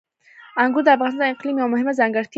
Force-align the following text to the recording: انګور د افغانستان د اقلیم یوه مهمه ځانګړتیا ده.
انګور 0.63 0.83
د 0.85 0.89
افغانستان 0.95 1.21
د 1.29 1.33
اقلیم 1.33 1.55
یوه 1.59 1.71
مهمه 1.73 1.93
ځانګړتیا 1.99 2.23
ده. 2.23 2.29